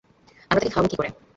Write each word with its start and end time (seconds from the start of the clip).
আমরা 0.51 0.59
তাঁকে 0.59 0.73
খাওয়াব 0.73 0.89
কী 0.91 0.95
করে? 0.97 1.09